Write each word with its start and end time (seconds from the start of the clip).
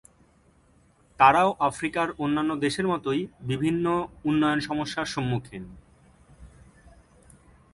তারাও 1.19 1.49
আফ্রিকার 1.59 2.07
অন্যান্য 2.17 2.51
দেশের 2.55 2.87
মতই 2.87 3.21
বিভিন্ন 3.41 3.85
উন্নয়ন 4.25 4.59
সমস্যার 4.59 5.05
সম্মুখিন। 5.05 5.63